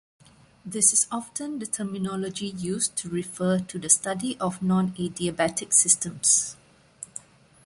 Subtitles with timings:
[0.65, 6.57] This is often the terminology used to refer to the study of nonadiabatic systems.